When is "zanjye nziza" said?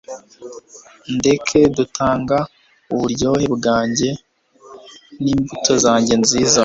5.83-6.59